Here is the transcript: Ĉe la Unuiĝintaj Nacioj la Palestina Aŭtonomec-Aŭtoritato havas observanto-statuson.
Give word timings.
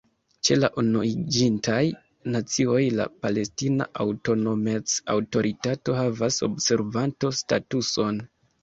Ĉe 0.47 0.55
la 0.59 0.69
Unuiĝintaj 0.81 1.81
Nacioj 2.37 2.81
la 3.01 3.07
Palestina 3.27 3.89
Aŭtonomec-Aŭtoritato 4.07 6.01
havas 6.03 6.45
observanto-statuson. 6.53 8.25